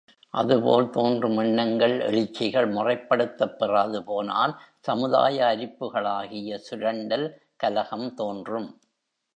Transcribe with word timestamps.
அதுபோல், 0.33 0.89
தோன்றும் 0.89 1.37
எண்ணங்கள் 1.37 1.93
எழுச்சிகள் 1.99 2.67
முறைப்படுத்தப் 2.71 3.55
பெறாது 3.59 4.03
போனால் 4.03 4.59
சமுதாய 4.79 5.45
அரிப்புகளாகிய 5.45 6.55
சுரண்டல், 6.55 7.27
கலகம் 7.55 8.13
தோன்றும். 8.13 8.69